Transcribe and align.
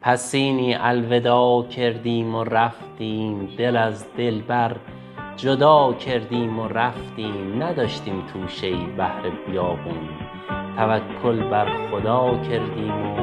پسینی 0.00 0.74
الوداع 0.74 1.66
کردیم 1.68 2.34
و 2.34 2.44
رفتیم 2.44 3.46
دل 3.58 3.76
از 3.76 4.06
دلبر 4.16 4.76
جدا 5.36 5.92
کردیم 5.92 6.58
و 6.58 6.68
رفتیم 6.68 7.62
نداشتیم 7.62 8.26
توشه 8.32 8.66
ای 8.66 8.86
بهر 8.96 9.30
بیابون. 9.46 10.08
توکل 10.76 11.50
بر 11.50 11.90
خدا 11.90 12.38
کردیم 12.50 13.12
و 13.12 13.17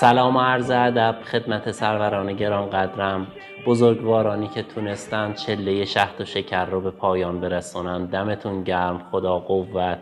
سلام 0.00 0.36
و 0.36 0.40
عرض 0.40 0.70
ادب 0.70 1.16
خدمت 1.24 1.70
سروران 1.70 2.32
گرانقدرم 2.32 3.26
بزرگوارانی 3.66 4.48
که 4.48 4.62
تونستن 4.62 5.32
چله 5.32 5.84
شهد 5.84 6.20
و 6.20 6.24
شکر 6.24 6.64
رو 6.64 6.80
به 6.80 6.90
پایان 6.90 7.40
برسونن 7.40 8.04
دمتون 8.04 8.64
گرم 8.64 8.98
خدا 9.10 9.38
قوت. 9.38 9.98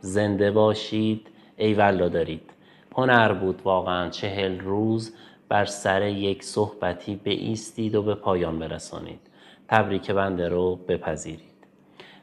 زنده 0.00 0.50
باشید. 0.50 1.26
ایولا 1.56 2.08
دارید. 2.08 2.50
هنر 2.96 3.32
بود 3.32 3.60
واقعا. 3.64 4.10
چهل 4.10 4.60
روز 4.60 5.14
بر 5.48 5.64
سر 5.64 6.02
یک 6.02 6.44
صحبتی 6.44 7.20
ایستید 7.24 7.94
و 7.94 8.02
به 8.02 8.14
پایان 8.14 8.58
برسانید. 8.58 9.20
تبریک 9.68 10.10
بنده 10.10 10.48
رو 10.48 10.76
بپذیرید. 10.76 11.54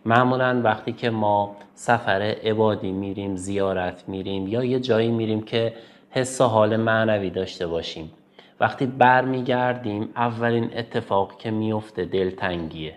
معمولا 0.06 0.62
وقتی 0.64 0.94
که 0.94 1.10
ما 1.10 1.56
سفر 1.73 2.22
عبادی 2.44 2.92
میریم 2.92 3.36
زیارت 3.36 4.04
میریم 4.10 4.48
یا 4.48 4.64
یه 4.64 4.80
جایی 4.80 5.12
میریم 5.12 5.42
که 5.42 5.73
حس 6.12 6.42
و 6.42 6.44
حال 6.44 6.78
معنوی 6.78 7.30
داشته 7.30 7.67
باشیم. 7.67 8.12
وقتی 8.59 8.86
برمیگردیم 8.86 10.09
اولین 10.16 10.70
اتفاق 10.78 11.38
که 11.38 11.52
میفته 11.52 12.06
دلتنگیه. 12.06 12.95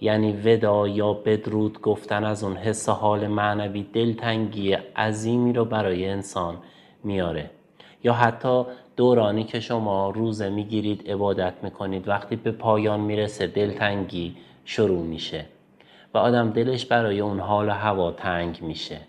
یعنی 0.00 0.32
ودا 0.32 0.88
یا 0.88 1.12
بدرود 1.12 1.80
گفتن 1.80 2.24
از 2.24 2.44
اون 2.44 2.56
حس 2.56 2.88
و 2.88 2.92
حال 2.92 3.26
معنوی 3.26 3.82
دلتنگی 3.82 4.72
عظیمی 4.72 5.52
رو 5.52 5.64
برای 5.64 6.08
انسان 6.08 6.56
میاره. 7.04 7.50
یا 8.04 8.12
حتی 8.12 8.64
دورانی 8.96 9.44
که 9.44 9.60
شما 9.60 10.10
روزه 10.10 10.48
می‌گیرید 10.48 11.10
عبادت 11.10 11.54
می‌کنید 11.62 12.08
وقتی 12.08 12.36
به 12.36 12.52
پایان 12.52 13.00
می‌رسه 13.00 13.46
دلتنگی 13.46 14.36
شروع 14.64 15.02
میشه. 15.02 15.44
و 16.14 16.18
آدم 16.18 16.50
دلش 16.50 16.86
برای 16.86 17.20
اون 17.20 17.40
حال 17.40 17.68
و 17.68 17.72
هوا 17.72 18.10
تنگ 18.12 18.58
میشه. 18.62 19.00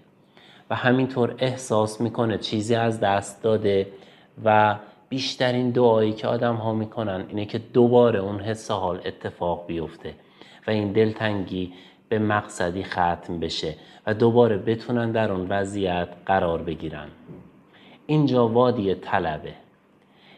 و 0.73 0.75
همینطور 0.75 1.35
احساس 1.37 2.01
می‌کنه 2.01 2.37
چیزی 2.37 2.75
از 2.75 2.99
دست 2.99 3.43
داده 3.43 3.87
و 4.45 4.75
بیشترین 5.09 5.69
دعایی 5.69 6.13
که 6.13 6.27
آدم 6.27 6.55
ها 6.55 6.73
می‌کنن 6.73 7.25
اینه 7.29 7.45
که 7.45 7.57
دوباره 7.57 8.19
اون 8.19 8.39
حس 8.39 8.71
حال 8.71 9.01
اتفاق 9.05 9.67
بیفته 9.67 10.13
و 10.67 10.71
این 10.71 10.91
دلتنگی 10.91 11.73
به 12.09 12.19
مقصدی 12.19 12.83
ختم 12.83 13.39
بشه 13.39 13.75
و 14.07 14.13
دوباره 14.13 14.57
بتونن 14.57 15.11
در 15.11 15.31
اون 15.31 15.47
وضعیت 15.49 16.07
قرار 16.25 16.61
بگیرن. 16.61 17.07
اینجا 18.07 18.47
وادی 18.47 18.95
طلبه. 18.95 19.53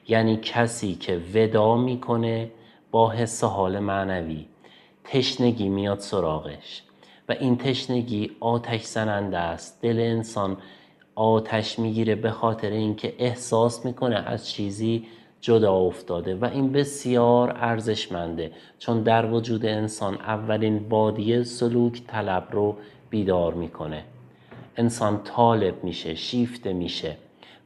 یعنی 0.08 0.38
کسی 0.38 0.96
که 0.96 1.22
ودا 1.34 1.76
می‌کنه 1.78 2.52
با 2.92 3.10
حس 3.10 3.44
حال 3.44 3.80
معنوی. 3.80 4.46
تشنگی 5.04 5.70
میاد 5.70 6.00
سراغش. 6.00 6.84
و 7.30 7.32
این 7.32 7.58
تشنگی 7.58 8.32
آتش 8.40 8.84
زننده 8.84 9.38
است. 9.38 9.82
دل 9.82 10.00
انسان 10.00 10.58
آتش 11.16 11.80
می‌گیره 11.80 12.16
به 12.16 12.32
خاطر 12.32 12.70
اینکه 12.70 13.16
احساس 13.20 13.86
می‌کنه 13.86 14.16
از 14.16 14.50
چیزی 14.50 15.06
جدا 15.42 15.74
افتاده 15.74 16.36
و 16.36 16.46
این 16.46 16.72
بسیار 16.72 17.58
ارزشمنده 17.58 18.52
چون 18.80 19.04
در 19.04 19.32
وجود 19.32 19.66
انسان 19.66 20.16
اولین 20.16 20.90
بادیه 20.90 21.44
سلوک 21.44 22.02
طلب 22.08 22.48
رو 22.52 22.76
بیدار 23.10 23.54
می‌کنه. 23.54 24.04
انسان 24.78 25.24
طالب 25.24 25.84
میشه 25.84 26.16
شیفته 26.16 26.74
میشه 26.74 27.18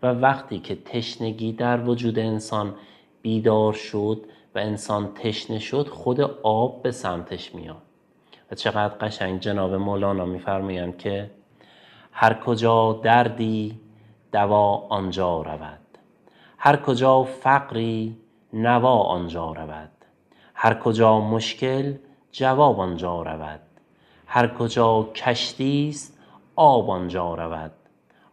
و 0.03 0.07
وقتی 0.07 0.59
که 0.59 0.75
تشنگی 0.75 1.51
در 1.51 1.89
وجود 1.89 2.19
انسان 2.19 2.73
بیدار 3.21 3.73
شد 3.73 4.21
و 4.55 4.59
انسان 4.59 5.13
تشنه 5.15 5.59
شد 5.59 5.87
خود 5.87 6.21
آب 6.43 6.83
به 6.83 6.91
سمتش 6.91 7.55
میاد. 7.55 7.88
و 8.51 8.55
چقدر 8.55 8.93
قشنگ 9.01 9.39
جناب 9.39 9.73
مولانا 9.73 10.25
میفرمایند 10.25 10.97
که 10.97 11.31
هر 12.11 12.33
کجا 12.33 12.99
دردی 13.03 13.79
دوا 14.31 14.87
آنجا 14.89 15.41
رود. 15.41 15.79
هر 16.57 16.75
کجا 16.75 17.23
فقری 17.23 18.17
نوا 18.53 19.03
آنجا 19.03 19.51
رود. 19.51 19.91
هر 20.55 20.73
کجا 20.73 21.19
مشکل 21.19 21.93
جواب 22.31 22.79
آنجا 22.79 23.21
رود. 23.21 23.59
هر 24.27 24.47
کجا 24.47 25.03
کشتی 25.15 25.89
است 25.89 26.19
آب 26.55 26.89
آنجا 26.89 27.35
رود. 27.35 27.71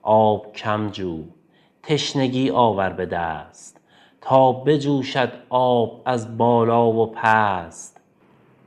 آب 0.03 0.53
کم 0.53 0.91
جو 0.91 1.23
تشنگی 1.83 2.51
آور 2.51 2.91
به 2.91 3.07
دست. 3.07 3.81
تا 4.21 4.53
بجوشد 4.53 5.33
آب 5.49 6.03
از 6.05 6.39
بالا 6.39 6.87
و 6.87 7.07
پست. 7.07 8.01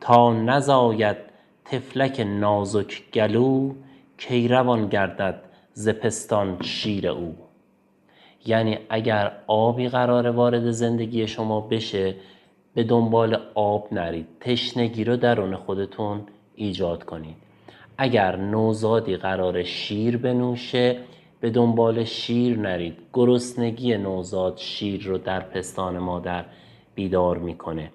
تا 0.01 0.33
نزاید 0.33 1.28
طفلک 1.71 2.19
نازک 2.19 3.11
گلو 3.13 3.73
کی 4.17 4.47
روان 4.47 4.87
گردد 4.87 5.41
ز 5.73 5.89
پستان 5.89 6.57
شیر 6.61 7.07
او. 7.07 7.35
یعنی 8.45 8.77
اگر 8.89 9.31
آبی 9.47 9.89
قرار 9.89 10.27
وارد 10.27 10.71
زندگی 10.71 11.27
شما 11.27 11.61
بشه 11.61 12.15
به 12.73 12.83
دنبال 12.83 13.39
آب 13.55 13.87
نرید. 13.93 14.27
تشنگی 14.39 15.03
رو 15.03 15.17
درون 15.17 15.55
خودتون 15.55 16.21
ایجاد 16.55 17.03
کنید. 17.03 17.35
اگر 17.97 18.35
نوزادی 18.35 19.17
قرار 19.17 19.63
شیر 19.63 20.17
بنوشه 20.17 20.97
به 21.39 21.49
دنبال 21.49 22.03
شیر 22.03 22.57
نرید. 22.57 22.97
گرسنگی 23.13 23.97
نوزاد 23.97 24.57
شیر 24.57 25.03
رو 25.03 25.17
در 25.17 25.39
پستان 25.39 25.99
مادر 25.99 26.45
بیدار 26.95 27.37
می‌کنه. 27.37 27.91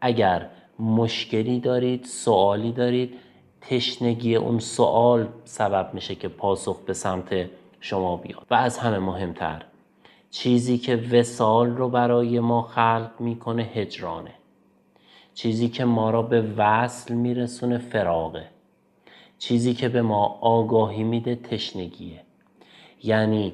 اگر 0.00 0.48
مشکلی 0.78 1.60
دارید 1.60 2.04
سوالی 2.04 2.72
دارید 2.72 3.14
تشنگی 3.60 4.36
اون 4.36 4.58
سوال 4.58 5.28
سبب 5.44 5.90
میشه 5.94 6.14
که 6.14 6.28
پاسخ 6.28 6.80
به 6.80 6.92
سمت 6.92 7.50
شما 7.80 8.16
بیاد. 8.16 8.46
و 8.50 8.54
از 8.54 8.78
همه 8.78 8.98
مهمتر 8.98 9.62
چیزی 10.30 10.78
که 10.78 10.96
وسال 10.96 11.76
رو 11.76 11.88
برای 11.88 12.40
ما 12.40 12.62
خلق 12.62 13.10
می‌کنه 13.18 13.62
هجرانه. 13.62 14.34
چیزی 15.34 15.68
که 15.68 15.84
ما 15.84 16.10
را 16.10 16.22
به 16.22 16.42
وصل 16.56 17.14
میرسونه 17.14 17.78
فراغه. 17.78 18.46
چیزی 19.38 19.74
که 19.74 19.88
به 19.88 20.02
ما 20.02 20.38
آگاهی 20.40 21.02
میده 21.02 21.34
تشنگیه. 21.34 22.20
یعنی 23.02 23.52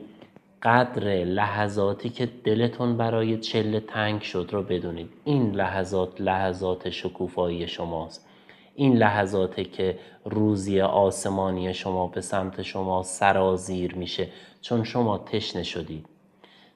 قدر 0.62 1.24
لحظاتی 1.24 2.08
که 2.08 2.28
دلتون 2.44 2.96
برای 2.96 3.38
چله 3.38 3.80
تنگ 3.80 4.22
شد 4.22 4.48
رو 4.52 4.62
بدونید. 4.62 5.10
این 5.24 5.52
لحظات 5.54 6.20
لحظات 6.20 6.90
شکوفایی 6.90 7.68
شماست. 7.68 8.28
این 8.74 8.96
لحظاته 8.96 9.64
که 9.64 9.98
روزی 10.24 10.80
آسمانی 10.80 11.74
شما 11.74 12.06
به 12.06 12.20
سمت 12.20 12.62
شما 12.62 13.02
سرازیر 13.02 13.94
میشه. 13.94 14.28
چون 14.60 14.84
شما 14.84 15.18
تشنه 15.18 15.62
شدید. 15.62 16.06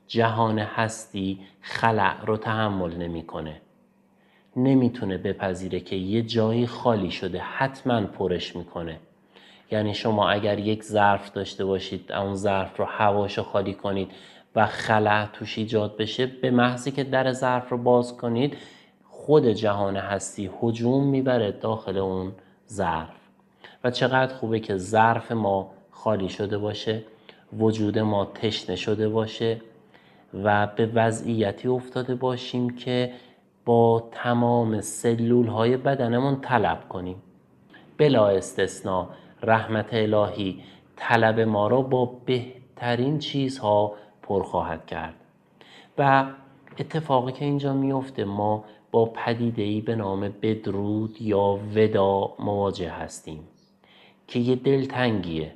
جهان 0.07 0.59
هستی 0.59 1.41
خلع 1.61 2.25
رو 2.25 2.37
تحمل 2.37 2.97
نمی‌کنه. 2.97 3.61
نمی‌تونه 4.57 5.19
بپذیره 5.19 5.81
که 5.81 5.97
یه 5.97 6.23
جایی 6.23 6.67
خالی 6.67 7.11
شده 7.11 7.39
حتما 7.39 8.01
پرش 8.07 8.57
می‌کنه. 8.57 8.99
یعنی 9.71 9.95
شما 9.95 10.31
اگر 10.31 10.59
یک 10.59 10.83
ظرف 10.83 11.31
داشته 11.31 11.65
باشید 11.65 12.13
اون 12.13 12.35
ظرف 12.35 12.77
رو 12.77 12.85
هواشو 12.85 13.43
خالی 13.43 13.75
کنید 13.75 14.11
و 14.57 14.67
خلع 14.67 15.27
توش 15.27 15.59
ایجاد 15.59 15.97
بشه 15.97 16.27
به 16.27 16.51
محضی 16.51 16.91
که 16.91 17.05
در 17.05 17.33
ظرف 17.33 17.69
رو 17.69 17.79
باز 17.79 18.17
کنید 18.17 18.57
خود 19.05 19.47
جهان 19.47 19.97
هستی 19.97 20.51
هجوم 20.63 21.07
می‌بره 21.07 21.53
داخل 21.53 21.99
اون 21.99 22.33
ظرف. 22.69 23.17
و 23.85 23.91
چقدر 23.91 24.35
خوبه 24.35 24.61
که 24.61 24.77
ظرف 24.77 25.33
ما 25.33 25.71
خالی 25.91 26.29
شده 26.29 26.59
باشه 26.59 27.03
وجود 27.59 27.99
ما 27.99 28.25
تشنه 28.25 28.77
شده 28.77 29.09
باشه 29.09 29.61
و 30.45 30.67
به 30.67 30.87
وضعیتی 30.87 31.69
افتاده 31.69 32.15
باشیم 32.15 32.77
که 32.77 33.13
با 33.65 34.09
تمام 34.13 34.81
سلول 34.81 35.47
های 35.47 35.77
بدنمون 35.77 36.41
طلب 36.41 36.89
کنیم. 36.89 37.23
بلا 37.99 38.29
استثنا 38.29 39.09
رحمت 39.43 39.95
الهی 39.95 40.63
طلب 40.97 41.41
ما 41.41 41.69
را 41.69 41.83
با 41.83 42.05
بهترین 42.25 43.19
چیزها 43.19 43.93
پر 44.23 44.43
خواهد 44.43 44.87
کرد. 44.87 45.15
و 45.99 46.27
اتفاقی 46.79 47.33
که 47.33 47.45
اینجا 47.45 47.73
میفته 47.73 48.25
ما 48.25 48.65
با 48.91 49.05
پدیده 49.05 49.63
ای 49.63 49.81
به 49.81 49.95
نام 49.95 50.35
بدرود 50.43 51.23
یا 51.23 51.59
ودا 51.75 52.33
مواجه 52.39 52.91
هستیم 52.91 53.41
که 54.27 54.39
یه 54.39 54.57
دلتنگیه. 54.57 55.53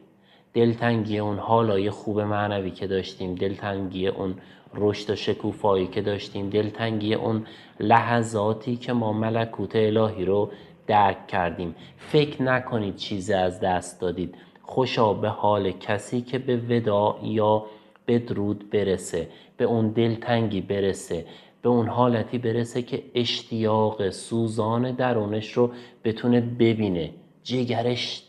دلتنگی 0.55 1.19
اون 1.19 1.39
حالای 1.39 1.91
خوب 1.91 2.21
معنوی 2.21 2.71
که 2.71 2.87
داشتیم 2.87 3.35
دلتنگی 3.35 4.09
اون 4.09 4.35
رشد 4.75 5.11
و 5.11 5.17
شکوفایی 5.17 5.87
که 5.87 6.03
داشتیم 6.03 6.51
دلتنگی 6.51 7.15
اون 7.15 7.47
لحظاتی 7.81 8.77
که 8.77 8.93
ما 8.93 9.13
ملکوت 9.13 9.77
الهی 9.77 10.25
رو 10.25 10.51
درک 10.87 11.27
کردیم. 11.27 11.75
فکر 11.97 12.43
نکنید 12.43 12.97
چیزی 12.97 13.33
از 13.33 13.61
دست 13.61 14.01
دادید. 14.01 14.35
خوشا 14.63 15.13
به 15.13 15.29
حال 15.29 15.71
کسی 15.71 16.21
که 16.21 16.39
به 16.39 16.57
ودا 16.57 17.19
یا 17.23 17.67
به 18.07 18.19
درود 18.19 18.71
برسه 18.71 19.29
به 19.57 19.65
اون 19.65 19.89
دلتنگی 19.89 20.61
برسه 20.61 21.27
به 21.63 21.69
اون 21.69 21.89
حالتی 21.89 22.39
برسه 22.39 22.83
که 22.83 23.03
اشتیاق 23.15 24.11
سوزان 24.11 24.93
درونش 24.93 25.53
رو 25.53 25.71
بتونه 26.05 26.41
ببینه 26.41 27.11
جگرش 27.43 28.23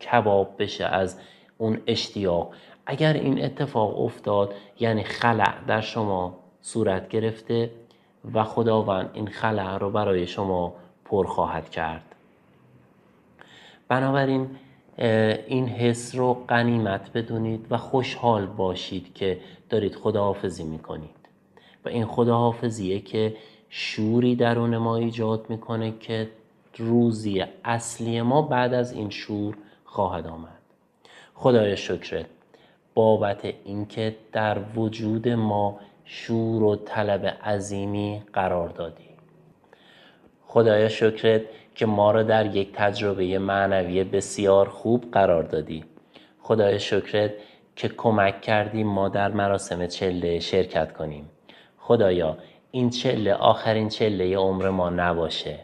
کباب 0.00 0.54
بشه 0.58 0.84
از 0.84 1.20
اون 1.58 1.80
اشتیاق. 1.86 2.54
اگر 2.86 3.12
این 3.12 3.44
اتفاق 3.44 4.00
افتاد 4.00 4.54
یعنی 4.80 5.04
خلع 5.04 5.64
در 5.66 5.80
شما 5.80 6.38
صورت 6.60 7.08
گرفته 7.08 7.70
و 8.34 8.44
خداوند 8.44 9.10
این 9.14 9.26
خلع 9.26 9.78
رو 9.78 9.90
برای 9.90 10.26
شما 10.26 10.74
پر 11.12 11.26
خواهد 11.26 11.70
کرد. 11.70 12.14
بنابراین 13.88 14.50
این 15.46 15.68
حس 15.68 16.14
رو 16.14 16.44
قنیمت 16.48 17.12
بدونید 17.12 17.66
و 17.70 17.76
خوشحال 17.76 18.46
باشید 18.46 19.14
که 19.14 19.40
دارید 19.70 19.94
خداحافظی 19.94 20.64
می‌کنید. 20.64 21.16
و 21.84 21.88
این 21.88 22.04
خداحافظیه 22.04 23.00
که 23.00 23.36
شوری 23.68 24.36
درون 24.36 24.76
ما 24.76 24.96
ایجاد 24.96 25.46
می‌کنه 25.48 25.94
که 26.00 26.30
روزی 26.78 27.44
اصلی 27.64 28.22
ما 28.22 28.42
بعد 28.42 28.74
از 28.74 28.92
این 28.92 29.10
شور 29.10 29.56
خواهد 29.84 30.26
آمد. 30.26 30.62
خدای 31.34 31.76
شکرت 31.76 32.26
بابت 32.94 33.44
اینکه 33.64 34.16
در 34.32 34.58
وجود 34.76 35.28
ما 35.28 35.80
شور 36.04 36.62
و 36.62 36.76
طلب 36.76 37.26
عظیمی 37.26 38.22
قرار 38.32 38.68
دادی. 38.68 39.11
خدای 40.52 40.90
شکرت 40.90 41.42
که 41.74 41.86
ما 41.86 42.10
را 42.10 42.22
در 42.22 42.56
یک 42.56 42.72
تجربه 42.72 43.38
معنوی 43.38 44.04
بسیار 44.04 44.68
خوب 44.68 45.10
قرار 45.12 45.42
دادی. 45.42 45.84
خدای 46.42 46.80
شکرت 46.80 47.30
که 47.76 47.88
کمک 47.88 48.40
کردی 48.40 48.84
ما 48.84 49.08
در 49.08 49.30
مراسم 49.30 49.86
چله 49.86 50.40
شرکت 50.40 50.92
کنیم. 50.92 51.30
خدایا 51.78 52.38
این 52.70 52.90
چله 52.90 53.34
آخرین 53.34 53.88
چله 53.88 54.36
عمر 54.36 54.70
ما 54.70 54.90
نباشه. 54.90 55.58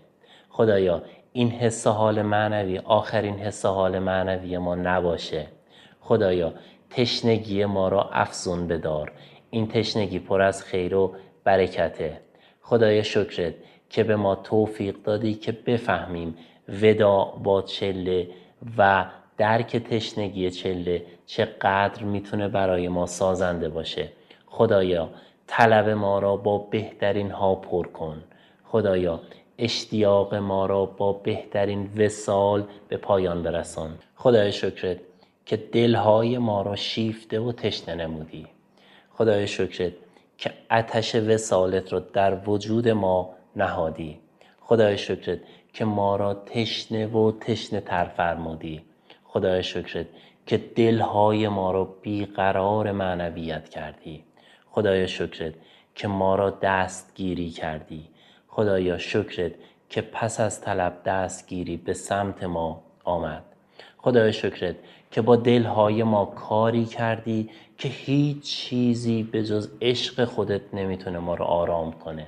خدایا 0.51 1.03
این 1.33 1.51
حس 1.51 1.87
حال 1.87 2.23
معنوی 2.23 2.79
آخرین 2.79 3.39
حس 3.39 3.67
حال 3.67 3.99
معنوی 3.99 4.59
ما 4.59 4.75
نباشه. 4.75 5.47
خدایا 6.01 6.55
تشنگی 6.91 7.65
ما 7.65 7.89
را 7.89 8.11
افزون 8.13 8.67
بدار. 8.67 9.13
این 9.51 9.69
تشنگی 9.69 10.19
پر 10.19 10.43
از 10.43 10.63
خیر 10.63 10.95
و 10.95 11.15
برکته. 11.45 12.21
خدای 12.63 13.05
شکرت 13.05 13.55
که 13.91 14.05
به 14.05 14.17
ما 14.17 14.35
توفیق 14.35 14.97
دادی 15.05 15.35
که 15.35 15.53
بفهمیم 15.53 16.35
ودا 16.83 17.25
با 17.25 17.63
چله 17.63 18.29
و 18.79 19.07
درک 19.37 19.77
تشنگی 19.77 20.51
چله 20.51 21.03
چقدر 21.27 22.03
می‌تونه 22.03 22.49
برای 22.49 22.89
ما 22.89 23.07
سازنده 23.07 23.69
باشه. 23.69 24.09
خدایا 24.47 25.11
طلب 25.47 25.89
ما 25.89 26.19
را 26.19 26.37
با 26.37 26.59
بهترین 26.59 27.31
ها 27.31 27.55
پر 27.55 27.87
کن. 27.87 28.25
خدایا 28.65 29.21
اشتیاق 29.59 30.35
ما 30.35 30.67
را 30.67 30.87
با 30.87 31.13
بهترین 31.13 31.91
وسال 31.97 32.65
به 32.89 32.97
پایان 32.97 33.43
برسان. 33.43 33.91
خدای 34.17 34.53
شکرت 34.53 34.97
که 35.47 35.57
دلهای 35.57 36.39
ما 36.39 36.63
را 36.63 36.77
شیفته 36.77 37.41
و 37.41 37.53
تشنه 37.53 37.95
نمودی. 37.95 38.47
خدای 39.11 39.47
شکرت 39.47 39.93
که 40.39 40.53
آتش 40.71 41.15
وسالت 41.15 41.93
را 41.93 41.99
در 41.99 42.39
وجود 42.47 42.89
ما 42.89 43.38
نهادی. 43.59 44.19
خدای 44.61 44.99
شکرت 44.99 45.39
که 45.73 45.85
ما 45.85 46.17
را 46.17 46.35
تشنه 46.35 47.07
و 47.07 47.33
تشنه 47.41 47.81
تر 47.81 48.05
فرمودی. 48.05 48.83
خدای 49.25 49.63
شکرت 49.63 50.07
که 50.47 50.57
دلهای 50.57 51.49
ما 51.49 51.71
را 51.71 51.85
بیقرار 51.85 52.93
معنویت 52.93 53.69
کردی. 53.69 54.25
خدای 54.71 55.09
شکرت 55.09 55.55
که 55.95 56.09
ما 56.09 56.35
را 56.35 56.51
دستگیری 56.51 57.51
کردی. 57.51 58.05
خدایا 58.49 58.99
شکرت 58.99 59.53
که 59.89 60.01
پس 60.01 60.41
از 60.41 60.61
طلب 60.61 61.03
دستگیری 61.05 61.77
به 61.77 61.93
سمت 61.93 62.43
ما 62.43 62.83
آمد. 63.05 63.43
خدای 63.99 64.33
شکرت 64.33 64.77
که 65.11 65.23
با 65.23 65.37
دلهای 65.37 66.03
ما 66.03 66.25
کاری 66.25 66.85
کردی 66.85 67.51
که 67.79 67.89
هیچ 67.89 68.43
چیزی 68.43 69.23
به 69.23 69.45
جز 69.45 69.71
عشق 69.83 70.25
خودت 70.25 70.75
نمی‌تونه 70.75 71.19
ما 71.19 71.35
رو 71.35 71.45
آرام 71.45 71.93
کنه. 71.93 72.27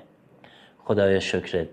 خدای 0.90 1.20
شکرت 1.20 1.68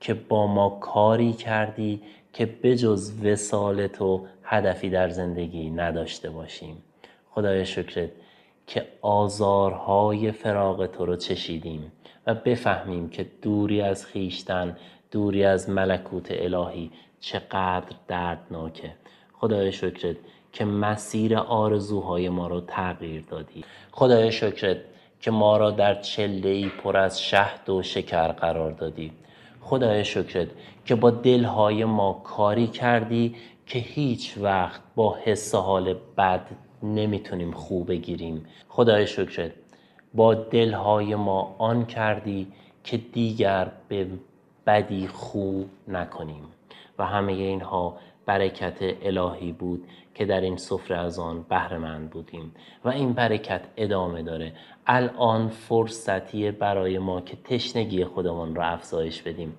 که 0.00 0.14
با 0.14 0.46
ما 0.46 0.68
کاری 0.68 1.32
کردی 1.32 2.02
که 2.32 2.46
بجز 2.46 3.24
وسالت 3.24 4.02
و 4.02 4.26
هدفی 4.42 4.90
در 4.90 5.08
زندگی 5.08 5.70
نداشته 5.70 6.30
باشیم. 6.30 6.82
خدای 7.30 7.66
شکرت 7.66 8.10
که 8.66 8.86
آزارهای 9.02 10.32
فراغ 10.32 10.86
تو 10.86 11.06
رو 11.06 11.16
چشیدیم 11.16 11.92
و 12.26 12.34
بفهمیم 12.34 13.08
که 13.08 13.26
دوری 13.42 13.80
از 13.80 14.06
خیشتن 14.06 14.76
دوری 15.10 15.44
از 15.44 15.70
ملکوت 15.70 16.26
الهی 16.30 16.90
چقدر 17.20 17.96
دردناکه. 18.08 18.92
خدای 19.32 19.72
شکرت 19.72 20.16
که 20.52 20.64
مسیر 20.64 21.36
آرزوهای 21.38 22.28
ما 22.28 22.46
رو 22.46 22.60
تغییر 22.60 23.22
دادی. 23.22 23.64
خدای 23.92 24.32
شکرت 24.32 24.76
که 25.26 25.32
ما 25.32 25.56
را 25.56 25.70
در 25.70 25.94
چله 25.94 26.48
ای 26.48 26.68
پر 26.68 26.96
از 26.96 27.22
شهد 27.22 27.70
و 27.70 27.82
شکر 27.82 28.28
قرار 28.28 28.70
دادی. 28.70 29.12
خدای 29.60 30.04
شکرت 30.04 30.48
که 30.84 30.94
با 30.94 31.10
دلهای 31.10 31.84
ما 31.84 32.20
کاری 32.24 32.66
کردی 32.66 33.34
که 33.66 33.78
هیچ 33.78 34.38
وقت 34.38 34.80
با 34.94 35.16
حس 35.24 35.54
حال 35.54 35.94
بد 36.18 36.46
نمی‌تونیم 36.82 37.52
خوب 37.52 37.88
بگیریم. 37.88 38.46
خدای 38.68 39.06
شکرت 39.06 39.50
با 40.14 40.34
دلهای 40.34 41.14
ما 41.14 41.54
آن 41.58 41.86
کردی 41.86 42.46
که 42.84 42.96
دیگر 42.96 43.72
به 43.88 44.06
بدی 44.66 45.08
خوب 45.08 45.66
نکنیم. 45.88 46.44
و 46.98 47.06
همه 47.06 47.32
اینها 47.32 47.96
برکت 48.26 48.78
الهی 49.02 49.52
بود 49.52 49.84
که 50.14 50.24
در 50.24 50.40
این 50.40 50.56
سفره 50.56 50.96
از 50.96 51.18
آن 51.18 51.42
بهره 51.42 51.98
بودیم 51.98 52.54
و 52.84 52.88
این 52.88 53.12
برکت 53.12 53.64
ادامه 53.76 54.22
داره. 54.22 54.52
الان 54.86 55.48
فرصتی 55.48 56.50
برای 56.50 56.98
ما 56.98 57.20
که 57.20 57.36
تشنگی 57.44 58.04
خودمان 58.04 58.54
را 58.54 58.64
افزایش 58.64 59.22
بدیم. 59.22 59.58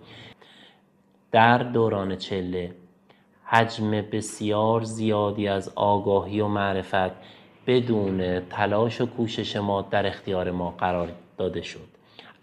در 1.32 1.58
دوران 1.58 2.16
چله 2.16 2.76
حجم 3.44 3.92
بسیار 3.92 4.84
زیادی 4.84 5.48
از 5.48 5.72
آگاهی 5.76 6.42
و 6.42 6.48
معرفت 6.48 7.12
بدون 7.68 8.40
تلاش 8.40 9.02
و 9.02 9.06
کوشش 9.06 9.56
ما 9.56 9.82
در 9.82 10.08
اختیار 10.08 10.52
ما 10.52 10.72
قرار 10.72 11.12
داده 11.38 11.62
شد. 11.62 11.88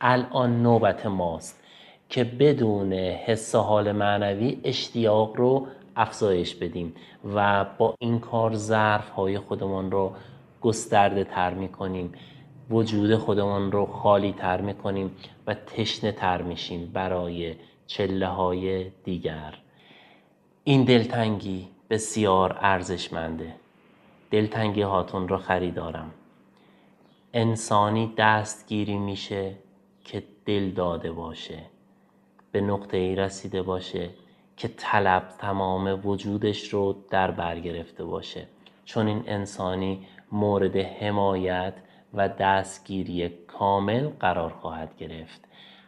الان 0.00 0.62
نوبت 0.62 1.06
ماست 1.06 1.62
که 2.08 2.24
بدون 2.24 2.92
حس 2.92 3.54
حال 3.54 3.92
معنوی 3.92 4.60
اشتیاق 4.64 5.36
رو 5.36 5.66
افزایش 5.96 6.54
بدیم 6.54 6.94
و 7.34 7.66
با 7.78 7.94
این 7.98 8.18
کار 8.18 8.54
ظرف 8.54 9.10
های 9.10 9.38
خودمان 9.38 9.90
رو 9.90 10.12
گسترده 10.60 11.24
تر 11.24 11.54
می 11.54 11.68
کنیم 11.68 12.12
وجود 12.70 13.16
خودمان 13.16 13.72
رو 13.72 13.86
خالی 13.86 14.32
تر 14.32 14.60
می 14.60 14.74
کنیم 14.74 15.16
و 15.46 15.54
تشنه 15.54 16.12
تر 16.12 16.42
میشیم 16.42 16.90
برای 16.92 17.54
چله 17.86 18.26
های 18.26 18.90
دیگر. 19.04 19.54
این 20.64 20.84
دلتنگی 20.84 21.68
بسیار 21.90 22.58
ارزشمنده. 22.60 23.54
دلتنگی 24.30 24.82
هاتون 24.82 25.28
رو 25.28 25.36
خریدارم. 25.36 26.10
انسانی 27.34 28.14
دستگیری 28.18 28.98
میشه 28.98 29.54
که 30.04 30.22
دل 30.46 30.70
داده 30.70 31.12
باشه. 31.12 31.58
به 32.52 32.60
نقطه 32.60 32.96
ای 32.96 33.16
رسیده 33.16 33.62
باشه 33.62 34.10
که 34.56 34.68
طلب 34.68 35.28
تمام 35.38 36.06
وجودش 36.06 36.68
رو 36.68 36.96
در 37.10 37.30
بر 37.30 37.60
گرفته 37.60 38.04
باشه. 38.04 38.46
چون 38.84 39.06
این 39.06 39.24
انسانی 39.26 40.06
مورد 40.32 40.76
حمایت 40.76 41.74
و 42.14 42.28
دستگیری 42.28 43.28
کامل 43.28 44.08
قرار 44.08 44.50
خواهد 44.50 44.96
گرفت. 44.96 45.44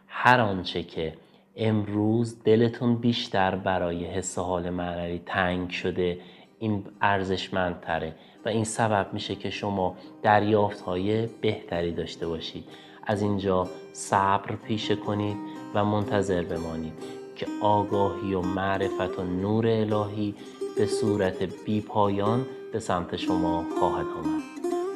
هر 0.07 0.41
آنچه 0.41 0.83
که 0.83 1.15
امروز 1.57 2.43
دلتون 2.43 2.97
بیشتر 2.97 3.57
برای 3.57 4.05
حس 4.05 4.39
حال 4.39 4.71
معنوی 4.71 5.21
تنگ 5.27 5.71
شده 5.71 6.19
این 6.59 6.85
ارزشمندتره 7.01 8.15
و 8.45 8.49
این 8.49 8.65
سبب 8.65 9.07
میشه 9.13 9.35
که 9.35 9.51
شما 9.51 9.97
دریافت 10.23 10.81
های 10.81 11.27
بهتری 11.27 11.93
داشته 11.93 12.29
باشید. 12.29 12.65
از 13.07 13.23
اینجا 13.23 13.69
صبر 13.93 14.57
پیشه 14.57 14.97
کنید 14.97 15.37
و 15.75 15.85
منتظر 15.85 16.43
بمانید. 16.43 17.16
که 17.37 17.47
آگاهی 17.61 18.35
و 18.35 18.41
معرفت 18.41 19.19
و 19.19 19.23
نور 19.23 19.67
الهی 19.67 20.35
به 20.77 20.87
صورت 20.87 21.43
بی 21.43 21.81
پایان 21.81 22.47
به 22.73 22.81
سمت 22.81 23.17
شما 23.17 23.65
خواهد 23.79 24.07
آمد. 24.07 24.43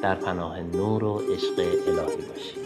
در 0.01 0.15
پناه 0.15 0.61
نور 0.61 1.03
و 1.03 1.17
عشق 1.17 1.59
الهی 1.87 2.15
باشید. 2.15 2.60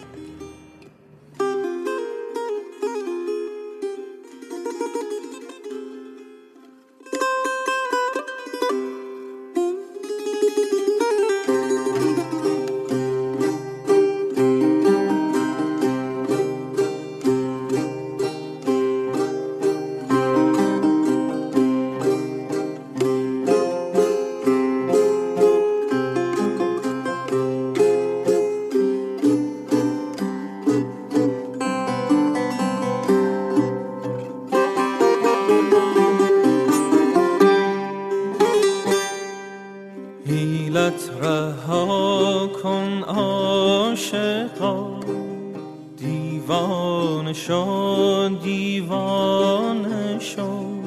دیوانه 46.66 47.34
شو 47.34 48.30
دیوانه 48.44 50.20
شو. 50.20 50.82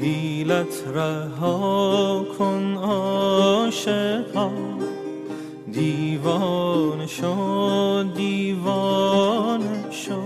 حیلت 0.00 0.84
رها 0.94 2.24
کن 2.38 2.76
عاشقا 2.76 4.50
دیوانه 5.72 7.06
شو 7.06 8.02
دیوانه 8.16 9.90
شو. 9.90 10.22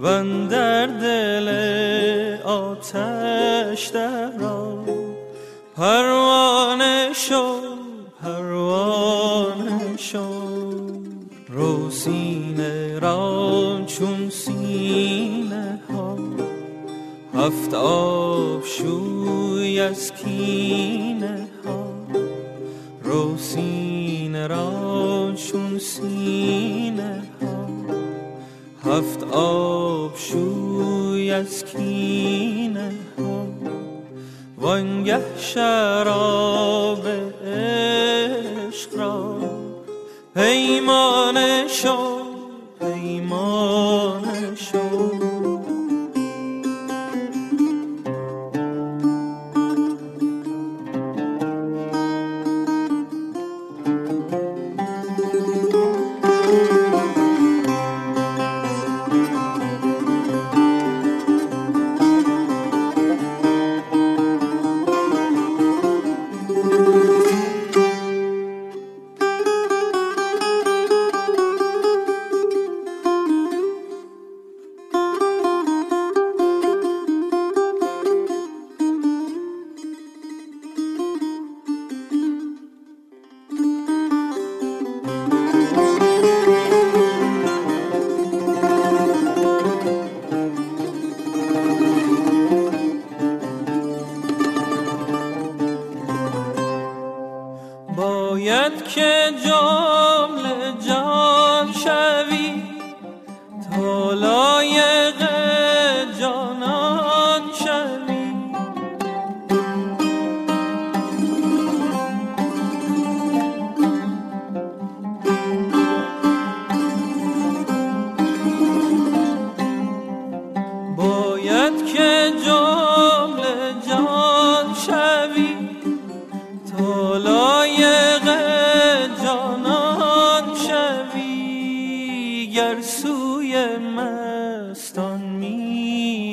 و 0.00 0.24
در 0.48 0.86
دل 0.86 1.48
آتش 2.44 3.86
درا 3.86 4.84
پروانه 5.76 6.09
چون 14.00 14.30
سینه 14.30 15.80
ها 15.92 16.16
هفت 17.34 17.74
آب 17.74 18.64
شوی 18.64 19.80
از 19.80 20.12
کینه 20.12 21.48
ها. 21.64 21.92
رو 23.02 23.36
سینه 23.36 24.46
را 24.46 25.32
چون 25.36 25.78
سینه 25.78 27.22
ها 27.42 27.66
هفت 28.84 29.22
آب 29.32 30.16
شوی 30.16 31.30
از 31.30 31.64
کینه 31.64 32.92
ها. 33.18 33.46
وانگه 34.58 35.20
شراب 35.36 37.06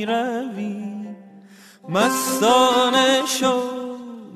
روی 0.08 1.08
مستانه 1.90 3.26
شو 3.26 3.62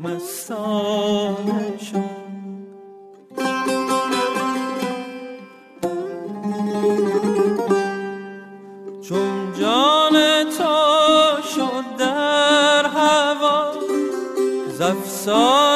مستانه 0.01 1.77
شو. 1.77 2.01
چون 9.01 9.53
جان 9.59 10.13
تو 10.57 11.41
شد 11.55 11.97
در 11.97 12.85
هوا 12.85 13.73
زفسانه 14.67 15.70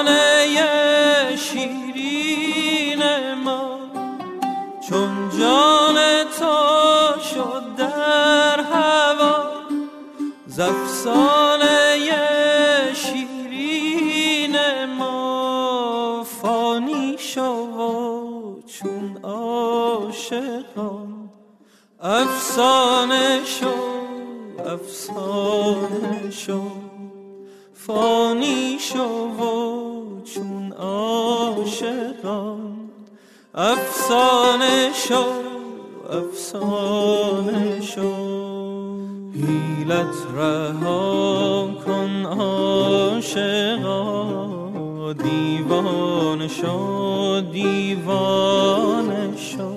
زفسانه 10.55 11.73
شیرین 12.93 14.55
ما 14.85 16.23
فانی 16.23 17.17
شو 17.17 18.61
چون 18.65 19.17
عاشقان 19.23 21.29
افسانه 21.99 23.45
شو 23.45 23.73
افسانه 24.65 26.31
شو. 26.31 26.61
فانی 27.73 28.79
شو 28.79 29.31
چون 30.23 30.73
عاشقان 30.73 32.75
افسانه 33.55 34.93
شو 34.93 35.25
افسانه 36.09 37.24
حیلت 39.95 40.15
رها 40.35 41.69
کن 41.85 42.25
عاشقا. 42.25 43.93
دیوانه 45.13 46.47
شو 46.47 47.41
دیوانه 47.51 49.37
شو. 49.37 49.71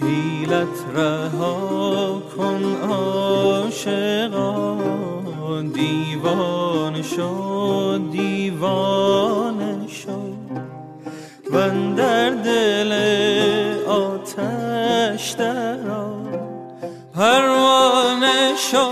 حیلت 0.00 0.78
رها 0.96 2.22
کن 2.36 2.64
عاشقا. 2.90 4.76
دیوان 5.74 7.02
شد 7.02 8.00
دیوان 8.12 9.86
شد 9.88 10.38
و 11.52 11.70
در 11.96 12.30
دل 12.30 12.92
شو 18.58 18.90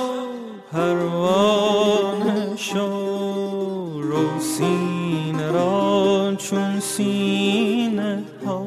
پروانه 0.72 2.56
شو. 2.56 4.00
رو 4.00 4.40
سینه 4.40 5.50
را 5.50 6.34
چون 6.38 6.80
سینه 6.80 8.24
ها. 8.46 8.66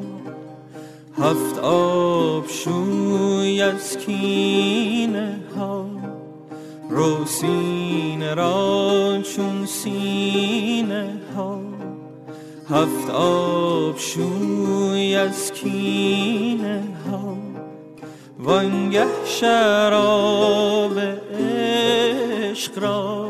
هفت 1.18 1.60
آب 1.63 2.48
شوی 2.48 3.62
از 3.62 3.98
کینه 3.98 5.39
ها. 5.58 5.86
رو 6.89 7.25
سینه 7.25 8.34
را 8.34 9.22
چون 9.36 9.65
سینه 9.65 11.22
ها. 11.36 11.60
هفت 12.70 13.10
آب 13.10 13.98
شوی 13.98 15.15
از 15.15 15.51
کینه 15.51 16.84
وانگه 18.39 19.08
شراب 19.25 21.00
عشق 21.39 22.79
را 22.79 23.29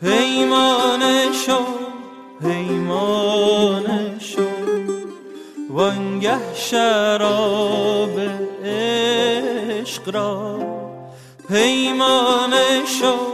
پیمانه 0.00 1.32
شو 1.46 1.58
پیمانه 2.42 4.18
شو. 4.18 4.46
وانگه 5.70 6.54
شراب 6.54 8.20
عشق 8.64 10.14
را 10.14 10.58
پیمانه 11.48 12.82
شو 13.00 13.27